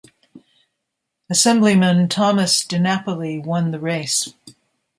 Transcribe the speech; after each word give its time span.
Assemblyman 1.29 2.09
Thomas 2.09 2.65
DiNapoli 2.65 3.39
won 3.45 3.69
the 3.69 3.79
race. 3.79 4.33